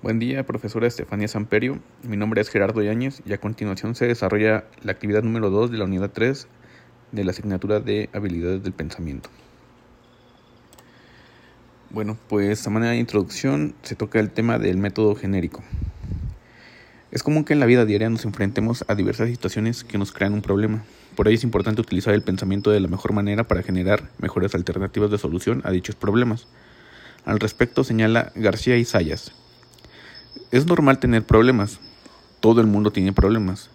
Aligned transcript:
Buen 0.00 0.20
día, 0.20 0.46
profesora 0.46 0.86
Estefanía 0.86 1.26
Samperio. 1.26 1.80
Mi 2.04 2.16
nombre 2.16 2.40
es 2.40 2.50
Gerardo 2.50 2.80
Yáñez 2.80 3.20
y 3.26 3.32
a 3.32 3.40
continuación 3.40 3.96
se 3.96 4.06
desarrolla 4.06 4.64
la 4.84 4.92
actividad 4.92 5.24
número 5.24 5.50
2 5.50 5.72
de 5.72 5.78
la 5.78 5.86
unidad 5.86 6.12
3 6.12 6.46
de 7.10 7.24
la 7.24 7.32
asignatura 7.32 7.80
de 7.80 8.08
habilidades 8.12 8.62
del 8.62 8.72
pensamiento. 8.72 9.28
Bueno, 11.90 12.16
pues 12.28 12.64
a 12.64 12.70
manera 12.70 12.92
de 12.92 12.98
introducción 12.98 13.74
se 13.82 13.96
toca 13.96 14.20
el 14.20 14.30
tema 14.30 14.60
del 14.60 14.76
método 14.76 15.16
genérico. 15.16 15.64
Es 17.10 17.24
común 17.24 17.44
que 17.44 17.54
en 17.54 17.60
la 17.60 17.66
vida 17.66 17.84
diaria 17.84 18.08
nos 18.08 18.24
enfrentemos 18.24 18.84
a 18.86 18.94
diversas 18.94 19.28
situaciones 19.28 19.82
que 19.82 19.98
nos 19.98 20.12
crean 20.12 20.32
un 20.32 20.42
problema. 20.42 20.84
Por 21.16 21.26
ello 21.26 21.38
es 21.38 21.42
importante 21.42 21.80
utilizar 21.80 22.14
el 22.14 22.22
pensamiento 22.22 22.70
de 22.70 22.78
la 22.78 22.86
mejor 22.86 23.12
manera 23.14 23.48
para 23.48 23.64
generar 23.64 24.08
mejores 24.20 24.54
alternativas 24.54 25.10
de 25.10 25.18
solución 25.18 25.60
a 25.64 25.72
dichos 25.72 25.96
problemas. 25.96 26.46
Al 27.24 27.40
respecto 27.40 27.82
señala 27.82 28.30
García 28.36 28.76
y 28.76 28.84
Sayas, 28.84 29.32
es 30.50 30.66
normal 30.66 30.98
tener 30.98 31.24
problemas. 31.24 31.78
Todo 32.40 32.60
el 32.60 32.66
mundo 32.66 32.90
tiene 32.90 33.12
problemas. 33.12 33.70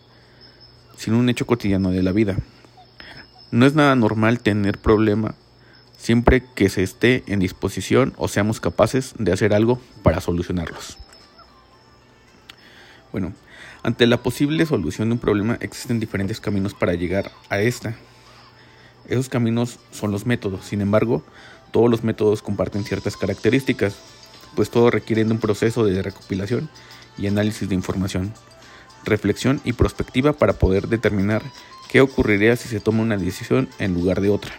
Sin 0.98 1.14
un 1.14 1.30
hecho 1.30 1.46
cotidiano 1.46 1.92
de 1.92 2.04
la 2.04 2.12
vida. 2.12 2.38
No 3.52 3.66
es 3.66 3.76
nada 3.76 3.96
normal 3.96 4.40
tener 4.40 4.80
problema 4.80 5.36
siempre 5.98 6.44
que 6.56 6.70
se 6.70 6.84
esté 6.84 7.24
en 7.28 7.40
disposición 7.40 8.14
o 8.18 8.28
seamos 8.28 8.60
capaces 8.60 9.14
de 9.18 9.32
hacer 9.32 9.54
algo 9.54 9.80
para 10.02 10.20
solucionarlos. 10.20 10.98
Bueno, 13.12 13.34
ante 13.84 14.08
la 14.08 14.18
posible 14.18 14.66
solución 14.66 15.10
de 15.10 15.14
un 15.14 15.20
problema 15.20 15.58
existen 15.62 16.00
diferentes 16.00 16.40
caminos 16.42 16.74
para 16.74 16.94
llegar 16.94 17.32
a 17.50 17.60
esta. 17.60 17.96
Esos 19.08 19.30
caminos 19.30 19.80
son 19.92 20.12
los 20.12 20.26
métodos, 20.26 20.66
sin 20.66 20.82
embargo, 20.82 21.24
todos 21.72 21.90
los 21.90 22.04
métodos 22.04 22.42
comparten 22.42 22.84
ciertas 22.84 23.16
características 23.16 23.96
pues 24.56 24.70
todo 24.70 24.90
requiere 24.90 25.26
de 25.26 25.32
un 25.32 25.40
proceso 25.40 25.86
de 25.86 26.02
recopilación 26.02 26.70
y 27.18 27.28
análisis 27.28 27.70
de 27.70 27.76
información, 27.76 28.34
reflexión 29.04 29.62
y 29.64 29.74
prospectiva 29.74 30.34
para 30.34 30.54
poder 30.54 30.88
determinar 30.88 31.42
qué 31.90 32.02
ocurriría 32.02 32.56
si 32.56 32.70
se 32.70 32.80
toma 32.80 33.04
una 33.04 33.18
decisión 33.18 33.70
en 33.80 33.94
lugar 33.94 34.22
de 34.22 34.30
otra. 34.30 34.54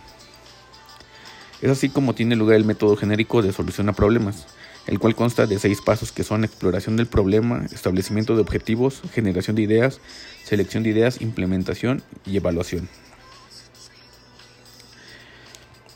Es 1.62 1.70
así 1.70 1.88
como 1.88 2.14
tiene 2.14 2.36
lugar 2.36 2.56
el 2.56 2.64
método 2.64 2.96
genérico 2.96 3.42
de 3.42 3.52
solución 3.52 3.88
a 3.88 3.92
problemas, 3.94 4.46
el 4.86 4.98
cual 4.98 5.14
consta 5.14 5.46
de 5.46 5.58
seis 5.58 5.80
pasos 5.80 6.12
que 6.12 6.24
son 6.24 6.44
exploración 6.44 6.96
del 6.96 7.06
problema, 7.06 7.64
establecimiento 7.72 8.34
de 8.34 8.42
objetivos, 8.42 9.02
generación 9.12 9.56
de 9.56 9.62
ideas, 9.62 10.00
selección 10.44 10.82
de 10.82 10.90
ideas, 10.90 11.20
implementación 11.20 12.02
y 12.26 12.36
evaluación. 12.36 12.88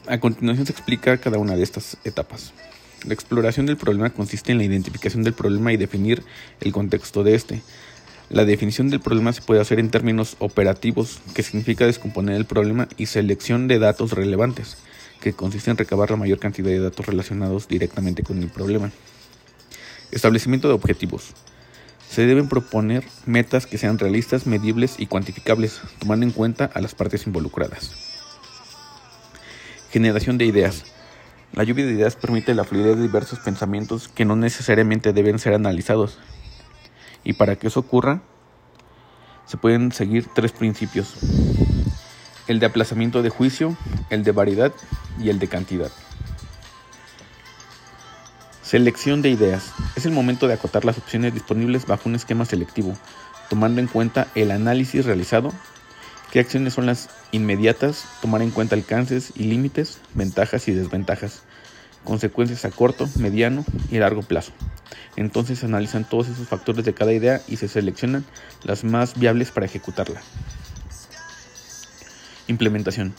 A 0.07 0.19
continuación 0.19 0.65
se 0.65 0.73
explica 0.73 1.19
cada 1.19 1.37
una 1.37 1.55
de 1.55 1.62
estas 1.62 1.99
etapas. 2.05 2.55
La 3.07 3.15
exploración 3.15 3.67
del 3.67 3.77
problema 3.77 4.11
consiste 4.11 4.53
en 4.53 4.59
la 4.59 4.65
identificación 4.65 5.23
del 5.23 5.33
problema 5.33 5.73
y 5.73 5.77
definir 5.77 6.23
el 6.61 6.73
contexto 6.73 7.23
de 7.23 7.35
este. 7.35 7.63
La 8.29 8.45
definición 8.45 8.91
del 8.91 9.01
problema 9.01 9.33
se 9.33 9.41
puede 9.41 9.61
hacer 9.61 9.79
en 9.79 9.91
términos 9.91 10.37
operativos, 10.41 11.21
que 11.35 11.43
significa 11.43 11.87
descomponer 11.87 12.35
el 12.35 12.45
problema, 12.45 12.89
y 12.99 13.07
selección 13.07 13.69
de 13.69 13.79
datos 13.79 14.13
relevantes, 14.13 14.77
que 15.21 15.33
consiste 15.33 15.71
en 15.71 15.77
recabar 15.77 16.11
la 16.11 16.17
mayor 16.17 16.39
cantidad 16.39 16.69
de 16.69 16.81
datos 16.81 17.07
relacionados 17.07 17.69
directamente 17.69 18.23
con 18.23 18.43
el 18.43 18.51
problema. 18.51 18.91
Establecimiento 20.11 20.69
de 20.69 20.75
objetivos. 20.75 21.35
Se 22.11 22.27
deben 22.27 22.49
proponer 22.49 23.05
metas 23.27 23.67
que 23.67 23.79
sean 23.79 23.99
realistas, 23.99 24.47
medibles 24.47 24.97
y 24.99 25.07
cuantificables, 25.07 25.81
tomando 25.99 26.27
en 26.27 26.33
cuenta 26.33 26.65
a 26.65 26.81
las 26.81 26.95
partes 26.95 27.27
involucradas. 27.27 27.93
Generación 29.91 30.37
de 30.37 30.47
ideas. 30.47 30.85
La 31.53 31.65
lluvia 31.65 31.87
de 31.87 31.93
ideas 31.93 32.15
permite 32.15 32.55
la 32.55 32.65
fluidez 32.65 32.97
de 32.97 33.03
diversos 33.03 33.41
pensamientos 33.41 34.09
que 34.09 34.25
no 34.25 34.37
necesariamente 34.37 35.13
deben 35.13 35.39
ser 35.39 35.55
analizados. 35.55 36.19
Y 37.25 37.33
para 37.33 37.57
que 37.57 37.69
eso 37.69 37.81
ocurra, 37.81 38.23
se 39.47 39.57
pueden 39.57 39.93
seguir 39.93 40.27
tres 40.35 40.53
principios. 40.53 41.15
El 42.47 42.61
de 42.61 42.67
aplazamiento 42.67 43.22
de 43.22 43.31
juicio, 43.31 43.77
el 44.11 44.25
de 44.25 44.33
variedad 44.33 44.72
y 45.19 45.31
el 45.31 45.39
de 45.39 45.49
cantidad. 45.49 45.91
Selección 48.62 49.22
de 49.22 49.31
ideas. 49.31 49.72
Es 49.97 50.05
el 50.05 50.12
momento 50.12 50.47
de 50.47 50.55
acotar 50.55 50.84
las 50.84 50.99
opciones 50.99 51.33
disponibles 51.33 51.87
bajo 51.87 52.09
un 52.09 52.15
esquema 52.15 52.45
selectivo, 52.45 52.95
tomando 53.49 53.81
en 53.81 53.87
cuenta 53.87 54.28
el 54.34 54.51
análisis 54.51 55.06
realizado 55.06 55.53
¿Qué 56.31 56.41
acciones 56.41 56.75
son 56.75 56.84
las 56.84 57.09
inmediatas? 57.33 58.05
Tomar 58.21 58.43
en 58.43 58.51
cuenta 58.51 58.75
alcances 58.75 59.33
y 59.34 59.45
límites, 59.45 59.99
ventajas 60.12 60.69
y 60.69 60.72
desventajas, 60.72 61.43
consecuencias 62.04 62.64
a 62.64 62.70
corto, 62.70 63.09
mediano 63.16 63.64
y 63.91 63.98
largo 63.98 64.22
plazo. 64.22 64.53
Entonces 65.16 65.59
se 65.59 65.66
analizan 65.66 66.09
todos 66.09 66.28
esos 66.28 66.48
factores 66.48 66.84
de 66.84 66.94
cada 66.94 67.12
idea 67.12 67.41
y 67.48 67.56
se 67.56 67.69
seleccionan 67.69 68.25
las 68.62 68.84
más 68.84 69.19
viables 69.19 69.50
para 69.50 69.66
ejecutarla. 69.66 70.20
Implementación. 72.47 73.14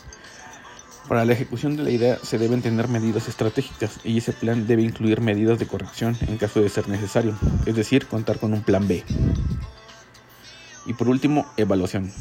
Para 1.07 1.25
la 1.25 1.34
ejecución 1.34 1.75
de 1.75 1.84
la 1.84 1.90
idea 1.90 2.17
se 2.22 2.38
deben 2.38 2.62
tener 2.62 2.88
medidas 2.88 3.28
estratégicas 3.28 4.00
y 4.03 4.17
ese 4.17 4.31
plan 4.31 4.67
debe 4.67 4.84
incluir 4.84 5.22
medidas 5.22 5.59
de 5.59 5.67
corrección 5.67 6.16
en 6.28 6.38
caso 6.38 6.61
de 6.61 6.69
ser 6.69 6.88
necesario, 6.88 7.38
es 7.66 7.75
decir, 7.75 8.06
contar 8.06 8.40
con 8.40 8.53
un 8.53 8.61
plan 8.61 8.88
B. 8.88 9.03
Y 10.85 10.94
por 10.94 11.09
último, 11.09 11.51
evaluación 11.57 12.11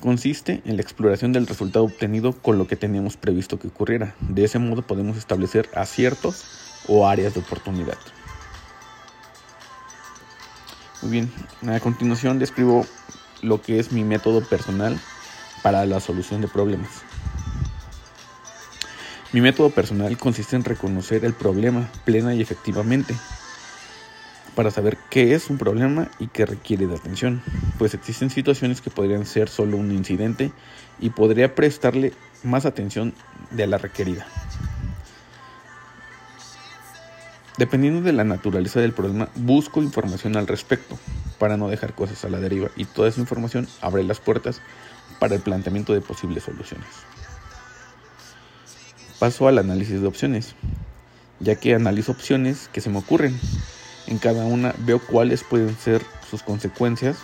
consiste 0.00 0.62
en 0.64 0.76
la 0.76 0.82
exploración 0.82 1.32
del 1.32 1.46
resultado 1.46 1.84
obtenido 1.84 2.32
con 2.32 2.58
lo 2.58 2.66
que 2.66 2.76
teníamos 2.76 3.16
previsto 3.16 3.58
que 3.58 3.68
ocurriera. 3.68 4.14
De 4.20 4.44
ese 4.44 4.58
modo 4.58 4.82
podemos 4.82 5.16
establecer 5.16 5.68
aciertos 5.74 6.44
o 6.88 7.06
áreas 7.06 7.34
de 7.34 7.40
oportunidad. 7.40 7.98
Muy 11.02 11.10
bien, 11.10 11.32
a 11.68 11.78
continuación 11.80 12.38
describo 12.38 12.86
lo 13.42 13.60
que 13.60 13.78
es 13.78 13.92
mi 13.92 14.04
método 14.04 14.40
personal 14.42 14.98
para 15.62 15.84
la 15.86 16.00
solución 16.00 16.40
de 16.40 16.48
problemas. 16.48 17.02
Mi 19.32 19.40
método 19.40 19.70
personal 19.70 20.16
consiste 20.16 20.56
en 20.56 20.64
reconocer 20.64 21.24
el 21.24 21.34
problema 21.34 21.90
plena 22.04 22.34
y 22.34 22.40
efectivamente 22.40 23.14
para 24.56 24.70
saber 24.70 24.96
qué 25.10 25.34
es 25.34 25.50
un 25.50 25.58
problema 25.58 26.08
y 26.18 26.28
qué 26.28 26.46
requiere 26.46 26.86
de 26.86 26.96
atención, 26.96 27.42
pues 27.78 27.92
existen 27.92 28.30
situaciones 28.30 28.80
que 28.80 28.90
podrían 28.90 29.26
ser 29.26 29.50
solo 29.50 29.76
un 29.76 29.92
incidente 29.92 30.50
y 30.98 31.10
podría 31.10 31.54
prestarle 31.54 32.14
más 32.42 32.64
atención 32.64 33.12
de 33.50 33.66
la 33.66 33.76
requerida. 33.76 34.26
Dependiendo 37.58 38.00
de 38.00 38.14
la 38.14 38.24
naturaleza 38.24 38.80
del 38.80 38.92
problema, 38.92 39.28
busco 39.34 39.82
información 39.82 40.36
al 40.36 40.46
respecto 40.46 40.98
para 41.38 41.58
no 41.58 41.68
dejar 41.68 41.94
cosas 41.94 42.24
a 42.24 42.30
la 42.30 42.40
deriva 42.40 42.70
y 42.76 42.86
toda 42.86 43.08
esa 43.08 43.20
información 43.20 43.68
abre 43.82 44.04
las 44.04 44.20
puertas 44.20 44.62
para 45.20 45.34
el 45.34 45.42
planteamiento 45.42 45.92
de 45.92 46.00
posibles 46.00 46.44
soluciones. 46.44 46.88
Paso 49.18 49.48
al 49.48 49.58
análisis 49.58 50.00
de 50.00 50.06
opciones, 50.06 50.54
ya 51.40 51.56
que 51.56 51.74
analizo 51.74 52.12
opciones 52.12 52.68
que 52.72 52.80
se 52.80 52.88
me 52.88 52.98
ocurren 52.98 53.38
en 54.06 54.18
cada 54.18 54.44
una 54.44 54.74
veo 54.78 54.98
cuáles 54.98 55.42
pueden 55.42 55.76
ser 55.76 56.02
sus 56.28 56.42
consecuencias, 56.42 57.18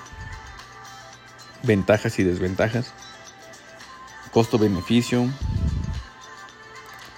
ventajas 1.62 2.18
y 2.18 2.24
desventajas, 2.24 2.92
costo-beneficio, 4.32 5.28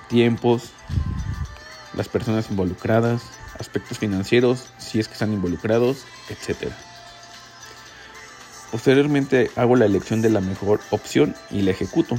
tiempos, 0.08 0.70
las 1.94 2.08
personas 2.08 2.50
involucradas, 2.50 3.22
aspectos 3.58 3.98
financieros, 3.98 4.66
si 4.78 5.00
es 5.00 5.08
que 5.08 5.14
están 5.14 5.32
involucrados, 5.32 6.04
etc. 6.28 6.72
Posteriormente 8.70 9.50
hago 9.56 9.76
la 9.76 9.86
elección 9.86 10.20
de 10.20 10.30
la 10.30 10.40
mejor 10.40 10.80
opción 10.90 11.36
y 11.50 11.62
la 11.62 11.70
ejecuto. 11.70 12.18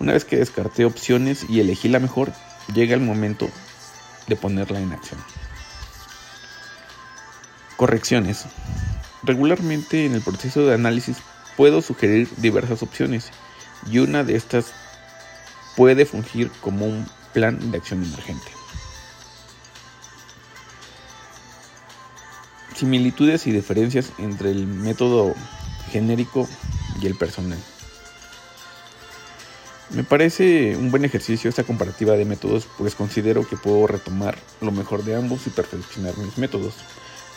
Una 0.00 0.14
vez 0.14 0.24
que 0.24 0.36
descarté 0.36 0.84
opciones 0.84 1.46
y 1.48 1.60
elegí 1.60 1.88
la 1.88 2.00
mejor, 2.00 2.32
llega 2.74 2.94
el 2.94 3.00
momento 3.00 3.48
de 4.26 4.36
ponerla 4.36 4.80
en 4.80 4.92
acción. 4.92 5.20
Correcciones. 7.76 8.44
Regularmente 9.22 10.04
en 10.04 10.14
el 10.14 10.22
proceso 10.22 10.66
de 10.66 10.74
análisis 10.74 11.18
puedo 11.56 11.82
sugerir 11.82 12.28
diversas 12.36 12.82
opciones 12.82 13.30
y 13.90 13.98
una 13.98 14.22
de 14.24 14.36
estas 14.36 14.72
puede 15.76 16.06
fungir 16.06 16.50
como 16.60 16.86
un 16.86 17.06
plan 17.32 17.70
de 17.70 17.78
acción 17.78 18.04
emergente. 18.04 18.46
Similitudes 22.74 23.46
y 23.46 23.52
diferencias 23.52 24.12
entre 24.18 24.50
el 24.50 24.66
método 24.66 25.34
genérico 25.90 26.48
y 27.00 27.06
el 27.06 27.14
personal. 27.16 27.58
Me 29.90 30.02
parece 30.02 30.76
un 30.76 30.90
buen 30.90 31.04
ejercicio 31.04 31.48
esta 31.48 31.62
comparativa 31.62 32.14
de 32.14 32.24
métodos, 32.24 32.66
pues 32.78 32.94
considero 32.94 33.46
que 33.46 33.56
puedo 33.56 33.86
retomar 33.86 34.36
lo 34.60 34.72
mejor 34.72 35.04
de 35.04 35.14
ambos 35.14 35.46
y 35.46 35.50
perfeccionar 35.50 36.16
mis 36.18 36.36
métodos. 36.36 36.74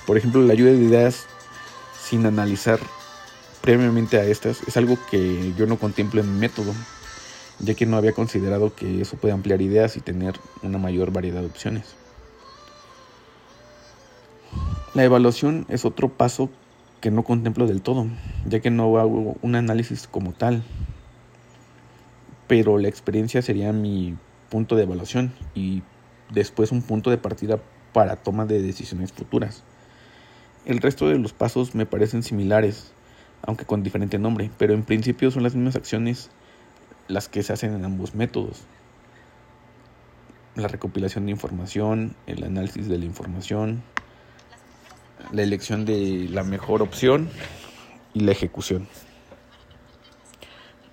Por 0.08 0.18
ejemplo, 0.18 0.42
la 0.42 0.54
ayuda 0.54 0.72
de 0.72 0.78
ideas 0.78 1.26
sin 2.02 2.26
analizar 2.26 2.80
previamente 3.62 4.18
a 4.18 4.24
estas 4.24 4.64
es 4.66 4.78
algo 4.78 4.98
que 5.12 5.54
yo 5.58 5.68
no 5.68 5.78
contemplo 5.78 6.22
en 6.22 6.34
mi 6.34 6.40
método, 6.40 6.74
ya 7.60 7.74
que 7.74 7.86
no 7.86 7.98
había 7.98 8.14
considerado 8.14 8.74
que 8.74 9.02
eso 9.02 9.18
puede 9.18 9.34
ampliar 9.34 9.62
ideas 9.62 9.98
y 9.98 10.00
tener 10.00 10.40
una 10.64 10.78
mayor 10.78 11.12
variedad 11.12 11.42
de 11.42 11.48
opciones. 11.48 11.98
La 14.94 15.04
evaluación 15.04 15.66
es 15.68 15.84
otro 15.84 16.08
paso 16.08 16.50
que 17.02 17.12
no 17.12 17.26
contemplo 17.26 17.68
del 17.68 17.82
todo, 17.82 18.08
ya 18.46 18.62
que 18.62 18.72
no 18.72 18.98
hago 18.98 19.36
un 19.42 19.56
análisis 19.56 20.08
como 20.08 20.32
tal, 20.32 20.64
pero 22.48 22.78
la 22.78 22.88
experiencia 22.88 23.42
sería 23.42 23.74
mi 23.74 24.16
punto 24.50 24.78
de 24.78 24.84
evaluación 24.84 25.34
y 25.54 25.84
después 26.32 26.72
un 26.72 26.82
punto 26.82 27.10
de 27.10 27.18
partida 27.18 27.60
para 27.92 28.16
toma 28.16 28.46
de 28.46 28.62
decisiones 28.62 29.12
futuras. 29.12 29.66
El 30.68 30.80
resto 30.80 31.08
de 31.08 31.18
los 31.18 31.32
pasos 31.32 31.76
me 31.76 31.86
parecen 31.86 32.24
similares, 32.24 32.92
aunque 33.42 33.64
con 33.64 33.84
diferente 33.84 34.20
nombre, 34.20 34.52
pero 34.58 34.74
en 34.74 34.84
principio 34.84 35.32
son 35.32 35.44
las 35.44 35.56
mismas 35.56 35.78
acciones 35.78 36.30
las 37.08 37.30
que 37.30 37.42
se 37.42 37.54
hacen 37.54 37.74
en 37.74 37.86
ambos 37.86 38.16
métodos. 38.16 38.64
La 40.56 40.68
recopilación 40.68 41.26
de 41.26 41.32
información, 41.32 42.18
el 42.26 42.44
análisis 42.44 42.90
de 42.90 42.98
la 42.98 43.06
información, 43.06 43.82
la 45.32 45.42
elección 45.42 45.86
de 45.86 46.28
la 46.30 46.44
mejor 46.44 46.82
opción 46.82 47.30
y 48.14 48.20
la 48.20 48.34
ejecución. 48.34 48.90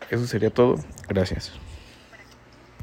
Eso 0.09 0.25
sería 0.29 0.51
todo. 0.51 0.77
Gracias. 1.09 1.51